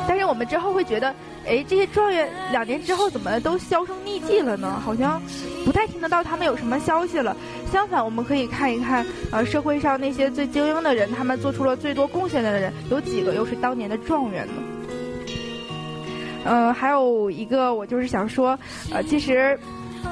[0.08, 1.14] 但是我们之后会觉得，
[1.50, 4.80] 哎，这些状元两年之后怎么都销声匿迹了呢？
[4.84, 5.20] 好像
[5.64, 7.36] 不太听得到他们有什么消息了。
[7.72, 14.52] 相反，我们可以看一看，呃，社会上那些最精英的人，他们做出了最多贡献的人，有几个又是当年的状元呢？
[16.44, 18.56] 呃，还有一个，我就是想说，
[18.92, 19.58] 呃，其实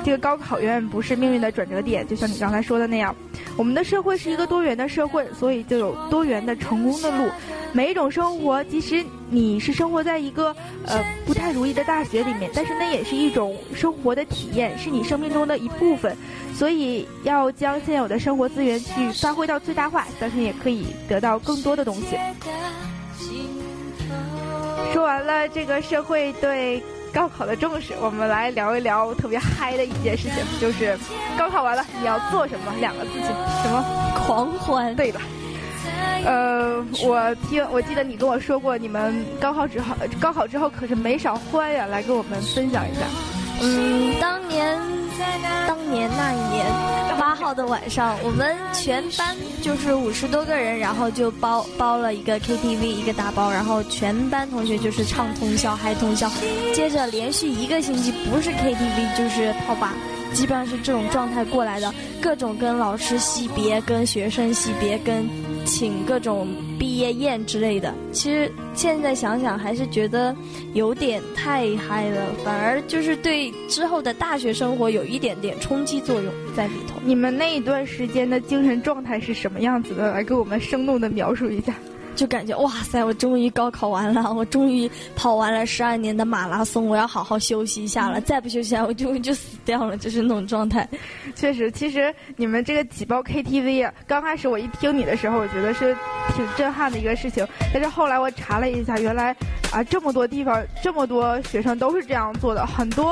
[0.05, 3.14] 这个高考远远不是命运的转折点，就像你刚才说的那样，
[3.57, 7.30] 我们的社会是一个多元的社会，所以就有多元的成功的路。
[7.70, 16.16] 每一种生活，即使你是生活在一个呃不太如意的大学里面，但是那也是一种生活的体验，是你生命中的一部分。
[16.55, 22.16] 所以要将现有的生活资源去发挥到最大化，相信也可以得到更多的东西。
[24.95, 26.82] 说完了这个社会对
[27.18, 30.96] 高考的重视，我们来聊一聊特别嗨的一件事情，就是
[31.36, 32.72] 高考完了你要做什么？
[32.78, 33.26] 两个字情，
[33.60, 33.84] 什么？
[34.24, 34.94] 狂欢。
[34.94, 35.20] 对吧。
[36.24, 43.00] 呃，我听我记得你跟我说过，你们高考之后，高考之后可是没少欢呀，来跟我们分享一下。
[43.62, 44.80] 嗯，当年，
[45.66, 46.66] 当年那一年
[47.18, 56.30] 八号的晚上，我们全班就是五十多个人，然后就包包了一个 KTV 一个大包，然后全班同学就是唱通宵嗨通宵，
[56.74, 59.94] 接着连续一个星期不是 KTV 就是泡吧。
[60.34, 65.26] 基本上是这种状态过来的，各种跟老师惜别，跟学生惜别，跟
[65.68, 66.48] 请各种
[66.78, 67.94] 毕业宴之类的。
[68.10, 70.34] 其实现在想想，还是觉得
[70.72, 76.98] 有点太嗨了，反而就是对之后的大学生活有一点点冲击作用在里头。
[77.04, 80.12] 你们那一段时间的精神状态是什么样子的？
[80.12, 81.74] 来给我们生动的描述一下。
[82.18, 88.20] 就感觉哇塞，我终于高考完了， 我终于跑完了十二年的马拉松，我要好好休息一下了。
[88.20, 90.86] 再不休息下，我就就死掉了，就是那种状态。
[91.36, 95.96] 确实，其实你们这个挤爆 KTV 啊，刚开始我一听你的时候，我觉得是
[96.34, 97.46] 挺震撼的一个事情。
[97.72, 99.30] 但是后来我查了一下，原来
[99.70, 102.66] 啊这么多地方，这么多学生都是这样做的。
[102.66, 103.10] 很多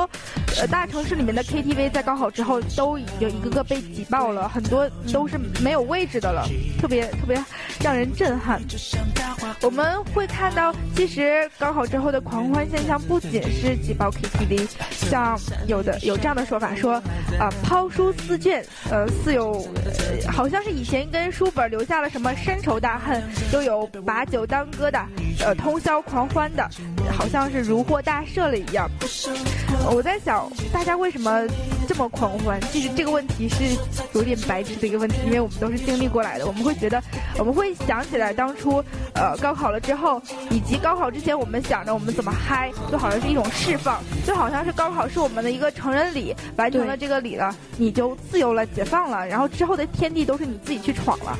[0.59, 6.45] 呃大城市里面的 KTV 在高考之后都已经一个个被挤爆了，很多都是没有位置的了，
[6.77, 7.41] 特别特别
[7.81, 8.61] 让人震撼。
[9.61, 15.37] 我们会看到，其实高考之后的狂欢现象不仅是挤爆 KTV，像
[15.67, 16.93] 有的有这样的说法说，
[17.39, 23.21] 啊、抛书四卷，呃，似有、呃，好像是以前跟书本留下了什么深仇大恨，
[23.51, 25.03] 又有把酒当歌的，
[25.39, 26.69] 呃，通宵狂欢的，
[27.11, 28.89] 好像是如获大赦了一样。
[29.91, 31.45] 我在想，大家为什么
[31.87, 32.59] 这么狂欢？
[32.71, 33.63] 其实这个问题是
[34.13, 37.01] 有点白痴的一个问题，因为我们都是经历过来的，我们会觉得，
[37.37, 38.76] 我们会想起来当初，
[39.13, 51.37] 呃，高考了之后，以及高考之前，我们想着我们怎么嗨，就好像是一种释放，就好像是高考是我们的一个成人礼，完成了这个礼了，你就自由了，解放了，然后之后的天地都是你自己去闯了。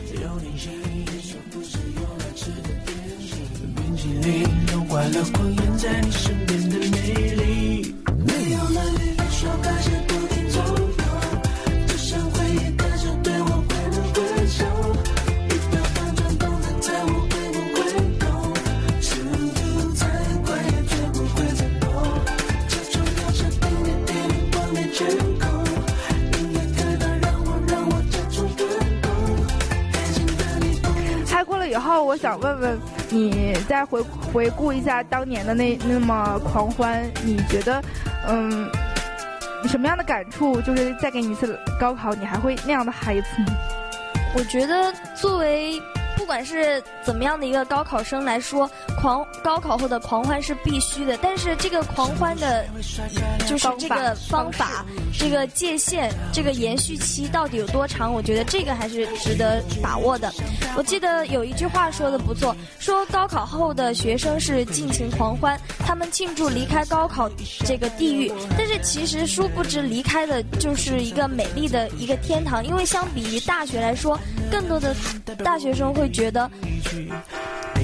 [3.76, 7.47] 冰淇淋融化了狂野在你身边的美丽。
[32.08, 32.80] 我想问问
[33.10, 34.02] 你，再回
[34.32, 37.84] 回顾一下当年的那那么狂欢，你觉得，
[38.30, 38.70] 嗯，
[39.68, 40.62] 什么样的感触？
[40.62, 43.48] 就是再给你一次高考，你还会那样的嗨一次吗？
[44.38, 45.82] 我觉得作为。
[46.28, 48.70] 不管是怎么样的一个高考生来说，
[49.00, 51.18] 狂高考后的狂欢是必须的。
[51.22, 52.66] 但是这个狂欢的，
[53.48, 54.86] 就是这个方法、
[55.18, 58.14] 这个界限、这个延续期到底有多长？
[58.14, 60.30] 我觉得这个还是值得把握的。
[60.76, 67.30] 我记得有一句话说的不错，说高考后的学生是尽情狂欢，他们庆祝离开高考
[67.66, 68.30] 这个地狱。
[68.58, 72.66] 但是其实殊不知，离开的就是一个美丽的一个天堂。
[72.66, 74.20] 因为相比于大学来说，
[74.52, 74.94] 更多的
[75.42, 76.12] 大学生会。
[76.18, 76.50] 觉得，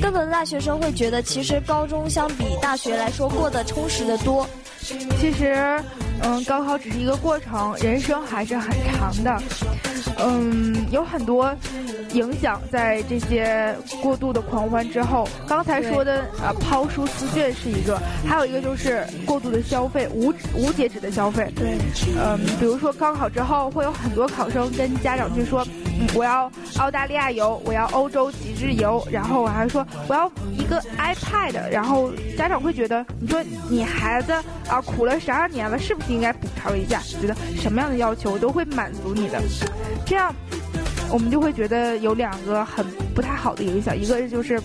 [0.02, 4.48] 更多的大学生会觉得，其实高中相比大学来说过得充实的多。
[5.20, 5.80] 其实，
[6.24, 9.42] 嗯，高考只是一个过程，人生还是很长的。
[10.18, 11.56] 嗯，有很多
[12.14, 15.28] 影响在这些过度的狂欢之后。
[15.48, 21.50] 刚才说的啊，抛书撕卷是一个，还有一个就是过度的消费，无无节制的消费。
[21.56, 21.78] 对，
[22.18, 25.66] 嗯，比如说高考之后，会有很多考生跟家长去说，
[26.16, 34.32] 我要澳大利亚游，我要欧洲几日游，然后我还说我要一个 iPad，然后家长会觉得，你说你孩子
[34.68, 37.02] 啊苦了十二年了，是不是应该补偿一下？
[37.22, 39.42] 觉得什么样的要求都会满足你的。
[40.06, 40.34] 这样，
[41.10, 42.86] 我们就会觉得有两个很
[43.16, 44.62] 不太好的影响，一个就是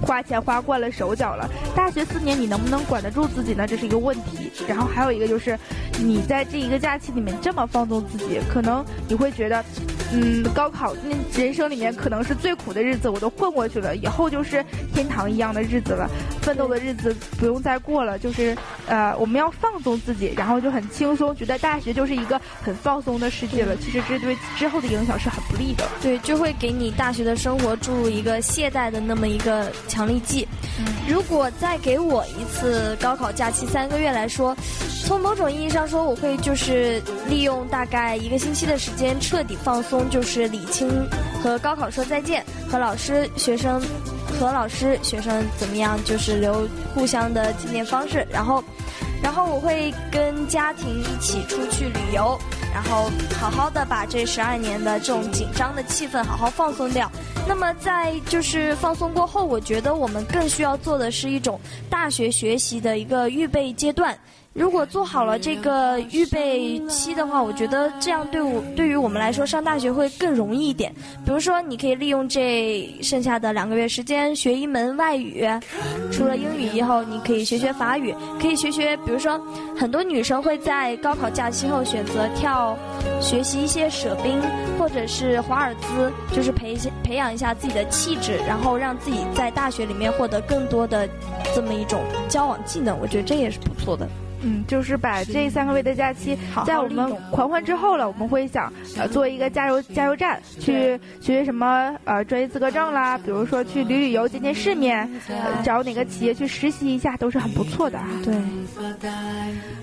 [0.00, 1.48] 花钱花惯了手脚了。
[1.74, 3.66] 大学四年你能不能管得住自己呢？
[3.66, 4.50] 这是一个问题。
[4.66, 5.58] 然后还有一个就是，
[5.98, 9.64] 你在这一个假期里面这么放纵自己，可能你会觉得。
[10.12, 16.08] 嗯，高考那人生里面可能是最苦的日子，我都混过去了，以后就是天堂一样的日子了，
[16.42, 18.54] 奋斗的日子不用再过了，就是
[18.86, 23.74] 呃，我们要放纵自己，然后就很轻松，觉得大学就是一个很放松的世界了。
[23.76, 30.46] 其实这对之后的影响是很不利的，对，就会给你大学的生活注入一个懈怠的那么一个强力剂。
[31.08, 34.54] 如果再给我一次高考假期三个月来说，
[35.06, 40.01] 从某种意义上说，我会就是利用大概一个星期的时间彻底放松。
[40.10, 40.88] 就是理清
[41.42, 43.80] 和高考说再见，和老师、学生，
[44.38, 45.98] 和老师、学生怎么样？
[46.04, 48.26] 就是留互相的纪念方式。
[48.30, 48.62] 然后，
[49.22, 52.38] 然后我会跟家庭一起出去旅游，
[52.72, 57.10] 然后好好的把这十二年的这种紧张的气氛好好放松掉。
[57.48, 64.16] 那么在就是放松过后，我觉得我们更需要做的是一种大学学习的一个预备阶段。
[64.54, 70.92] 如果做好了这个预备期的话，我觉得这样对我对于我们来说上大学会更容易一点。
[71.24, 75.48] 比如说，你可以利用这剩下的两个月时间学一门外语，
[76.10, 79.40] 除了英语以后，你可以学学法语，可以学学，比如说
[79.74, 82.76] 很多女生会在高考假期后选择跳，
[83.22, 84.38] 学习一些舍宾
[84.78, 91.08] 或者是华尔兹，就是培培养一下自己的气质，然后让自己在大学里面获得更多的
[91.54, 93.00] 这么一种交往技能。
[93.00, 94.06] 我觉得这也是不错的。
[94.42, 96.36] 嗯，就是把这三个月的假期，
[96.66, 105.08] 在我们狂欢之后了，我们会想呃做一个加油加油站，去学什么呃专业资格证啦，比如说去旅旅游、见见世面，
[105.62, 107.98] 找哪个企业去实习一下，都是很不错的。
[108.24, 108.34] 对。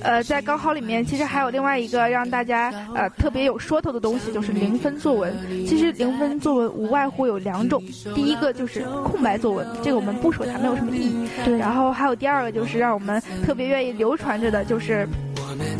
[0.01, 5.33] 呃，在高考里面，其实还有另外一个让大家呃特别有说头的东西，就是零分作文。
[5.65, 7.81] 其实零分作文无外乎有两种，
[8.13, 11.29] 第一个就是空白作文，这个我们不说它没有什么意义。
[11.45, 11.57] 对。
[11.57, 14.48] 然后还有第二个就是让我们特别愿意流传着。
[14.49, 15.07] 的就是，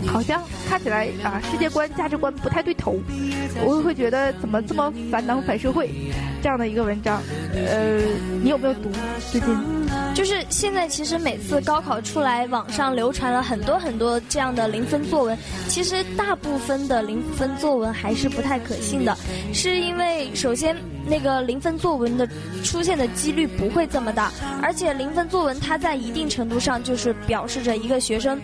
[0.07, 2.97] 好像看起来啊，世界观、价值观不太对头，
[3.63, 5.89] 我会觉得怎么这么反党反社会，
[6.41, 7.21] 这样的一个文章，
[7.53, 7.99] 呃，
[8.41, 8.89] 你有没有读？
[9.31, 9.49] 最近，
[10.15, 19.15] 就是现在，其实每次高考出来，网上流传了很多很多这样的零分作文，其实大部分的零分作文还是不太可信的，
[19.53, 20.75] 是因为首先
[21.05, 22.27] 那个零分作文的
[22.63, 28.39] 出现的几率不会这么大，而且零分作文它在一定程度上就是表示着一个学生。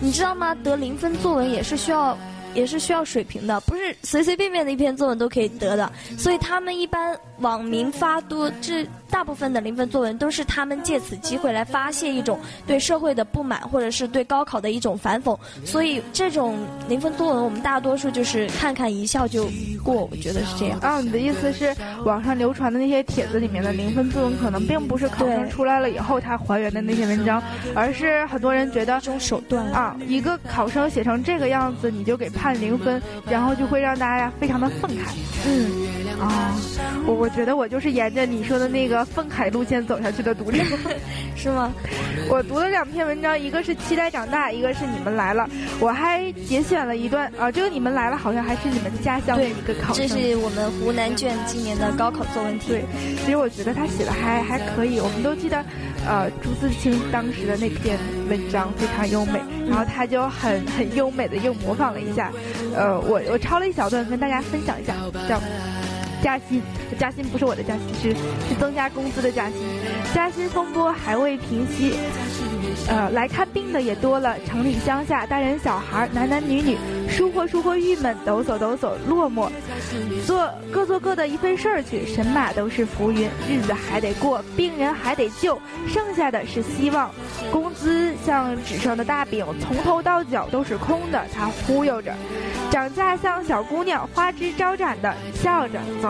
[0.00, 0.54] 你知道吗？
[0.54, 2.16] 得零分作文也是需要，
[2.54, 5.90] 也是需要水平的，不是随随便便的一篇作文都可以得的。
[6.16, 8.86] 所以他们一般网民发多这。
[9.10, 15.36] 大部分的零分作文都是他们借此机会来发泄一种对社会的不满，或者是对高考的一种反讽。
[15.64, 16.56] 所以这种
[16.88, 19.50] 零分作文，我们大多数就是看看一笑就
[19.82, 20.08] 过。
[20.12, 20.78] 我觉得是这样。
[20.78, 21.74] 啊，你的意思是
[22.04, 27.42] 网上流传的那些帖子里面的零分作文，可能并不是考生出来了以后他还原的那些文章，
[27.74, 35.14] 而是很多人觉得这种手段啊，一个考生写成这个样子，你就给判零分，然后就会让大家非常的愤慨。
[35.46, 35.90] 嗯。
[36.20, 36.54] 啊，
[37.06, 40.58] 我我觉得我就是沿着你说的那个愤慨路线走下去的读者，
[41.34, 41.72] 是吗？
[42.28, 45.44] 我读了两篇文章，一个是《期待长大》，一个是《你们来了》，
[45.80, 52.68] 我还节选了一段啊，这个《你们来了》好像还是你们家乡的一个考生，这是我们湖南卷今年的高考作文题。
[52.68, 52.84] 对，
[53.24, 55.64] 其实我觉得他写的还还可以，我们都记得，
[56.06, 57.98] 呃，朱自清当时的那篇
[58.28, 62.32] 文章非常优美，然后他就很很优美的又模仿了一下，
[62.74, 64.94] 呃，我我抄了一小段跟大家分享一下，
[65.28, 65.40] 叫。
[66.22, 66.62] 加薪，
[66.98, 68.10] 加薪不是我的加薪，是
[68.48, 69.56] 是增加工资的加薪。
[70.14, 71.94] 加薪风波还未平息，
[72.88, 74.36] 呃，来看病的也多了。
[74.46, 76.76] 城里乡下，大人小孩，男男女女，
[77.08, 79.48] 疏忽疏忽郁闷，抖擞抖擞落寞，
[80.26, 82.04] 做各做各的一份事儿去。
[82.06, 87.10] 神马都是浮云，日子还得过，病人还得救，剩下的是希望。
[87.52, 92.12] 工资像纸上的大饼，从头到脚都是空的，他忽悠着。
[92.70, 96.09] 涨价像小姑娘，花枝招展的笑着走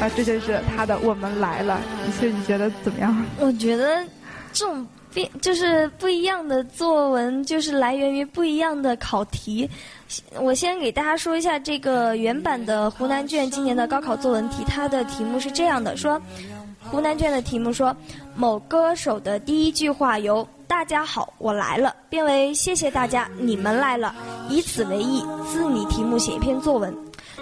[0.00, 1.80] 啊，这就是他的《我们来了》。
[2.18, 3.24] 所以你觉得怎么样？
[3.38, 4.04] 我觉得
[4.52, 9.68] 这种变就是不一样的作文，就是来源于不一样的考题。
[10.40, 16.20] 我先给大家说一下这个原版的湖南卷今年的高考作文题，它的题目是这样的：说
[16.90, 17.96] 湖南卷的题目说，
[18.34, 20.46] 某歌手的第一句话由。
[20.68, 24.14] 大家好，我来了，变为谢谢大家，你们来了，
[24.48, 26.96] 以此为意，自拟题目写一篇作文。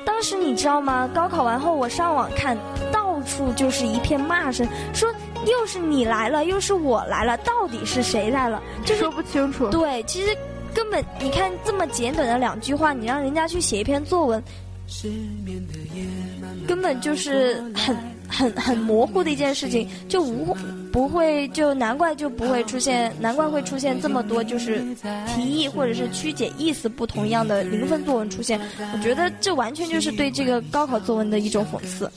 [0.05, 1.09] 当时你知道吗？
[1.15, 2.57] 高考完后，我上网看
[2.93, 5.09] 到处就是一片骂声，说
[5.47, 8.63] 又是你来了，又是我来了，到底是谁来了？
[8.85, 9.69] 就是说不清楚。
[9.71, 10.37] 对，其实
[10.75, 14.43] 根本你看这么简短的两句话，你让人家去写一篇作文，
[16.67, 17.97] 根本就是很
[18.29, 20.57] 很很模糊的一件事情，就无。
[20.93, 24.83] 不会，就难怪就不会出现，难怪会出现这么多就是
[25.27, 28.61] 提议或者是曲解意思不同样的零分作文出现。
[28.93, 32.11] 我觉得这完全就是对这个高考作文的一种讽刺。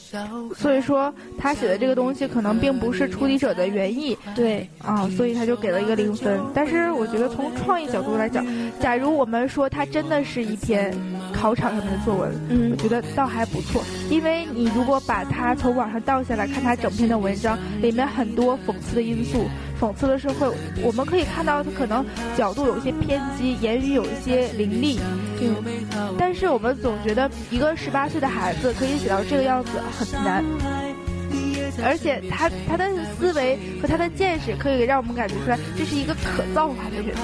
[0.56, 4.16] 所以说他写的这个东西可能并不是出题者的原意。
[4.34, 6.40] 对啊，所以他就给了一个零分。
[6.52, 8.44] 但是我觉得从创意角度来讲，
[8.80, 10.92] 假如我们说它真的是一篇
[11.32, 13.82] 考场上面的作文，嗯，我觉得倒还不错。
[14.10, 18.58] 因为你如果把它从网上倒下来看，它整篇的文章里面很多。
[18.66, 19.48] 讽刺的因素，
[19.80, 20.48] 讽刺的社会，
[20.82, 22.04] 我们可以看到他可能
[22.36, 24.98] 角度有一些偏激，言语有一些凌厉，
[26.18, 30.44] 但是我们总觉得一个十八岁的孩子可以写到这个样子很难。
[31.82, 37.16] 而且他他的思维和他的见识可以让我们感觉出来，这是一个可造化的人。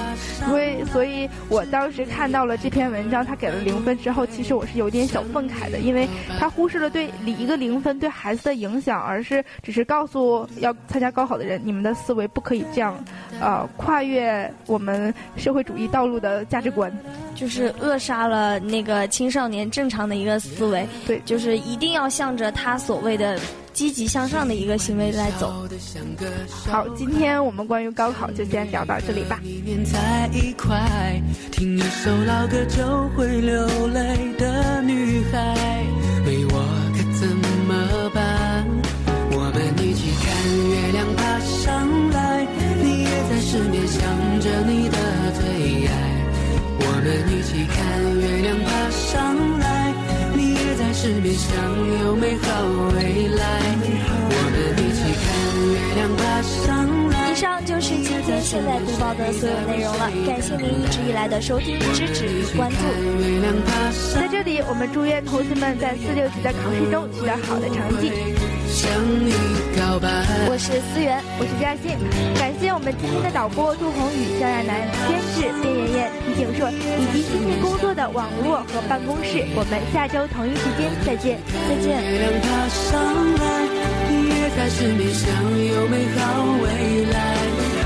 [0.47, 6.07] 所以，所以我当时看到了这篇文章，他给了零分之后，其实我是有点小愤慨的，因为
[6.39, 12.97] 他忽视了对一个零分对孩子的影响，而是只是告诉要参加高考的人，你们的思维不可以这样，
[13.39, 16.91] 呃，跨越我们社会主义道路的价值观，
[17.35, 20.87] 就是扼杀了那个青少年正常的一个思维。
[21.05, 23.39] 对，就是一定要向着他所谓的。
[23.81, 25.67] 积极向上的一个行为来走。
[26.67, 29.39] 好，今天我们关于高考就先聊到这里吧。
[31.51, 35.83] 听一首老歌就会流泪的女孩，
[36.27, 36.61] 为我
[36.93, 37.27] 可怎
[37.65, 37.73] 么
[38.13, 38.67] 办？
[39.31, 40.29] 我们一起看
[40.69, 42.45] 月亮爬上来，
[42.83, 43.99] 你也在失眠想
[44.41, 44.97] 着你的
[45.33, 45.41] 最
[45.87, 45.91] 爱。
[46.83, 47.75] 我们一起看
[48.19, 48.69] 月亮爬，
[51.03, 51.49] 你也在失眠想
[52.03, 52.63] 有美好
[52.95, 53.41] 未来。
[57.31, 62.77] 以上就是今天现在读报的所有内容了，感谢您一直以来的收听、支持与关注。
[64.13, 68.11] 在这里，我们祝愿同学们在四六级的考试中取得好的成绩。
[70.47, 71.91] 我是思源，我是嘉欣，
[72.39, 79.43] 感谢我们今天的导播杜宏宇、肖亚楠、监制边妍妍、李景硕以及今天工作的网络和办公室。
[79.55, 81.99] 我们下周同一时间再见，再见。
[81.99, 82.95] 月亮爬上
[83.43, 83.67] 来，
[84.07, 87.19] 也在失眠，想有美好未来。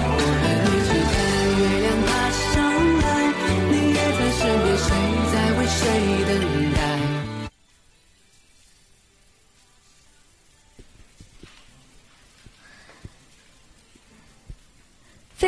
[0.05, 1.17] 我们一起看
[1.57, 2.61] 月亮爬上
[3.01, 3.33] 来，
[3.73, 4.93] 你也在失眠，谁
[5.33, 5.81] 在为谁
[6.29, 6.37] 等
[6.77, 6.94] 待？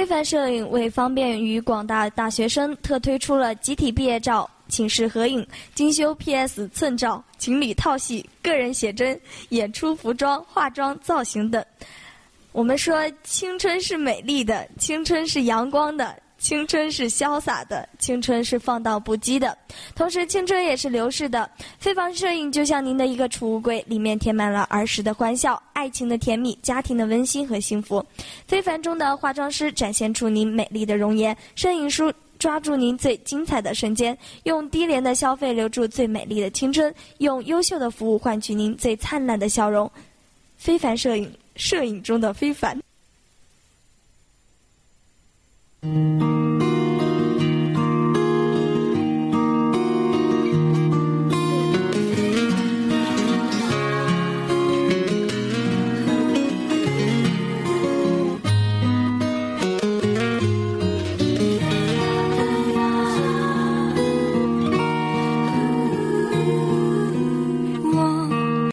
[0.08, 4.49] 非凡摄影为方便与广大大学生，特推出了集体毕业照。
[4.70, 5.45] 寝室合影、
[5.76, 11.62] 精修 PS 寸照、情侣套系、个人写真、演出服装、化妆造型等。
[12.53, 19.57] 我们说，青春是美丽的，青春是阳光的，青春是潇洒的，青春是放荡不羁的。
[19.93, 21.49] 同时，青春也是流逝的。
[21.77, 28.01] 非凡摄影就像您的一个储物柜，里面填满了儿时的欢笑、爱情的甜蜜、家庭的温馨和幸福。
[28.47, 32.13] 非凡中的化妆师展现出您美丽的容颜，摄影书。
[32.39, 39.91] 抓住您最精彩的瞬间，用低廉的消费留住最美丽的青春，用优秀的服务换取您最灿烂的笑容。
[40.55, 42.79] 非凡摄影，摄影中的非凡。
[45.88, 47.07] Música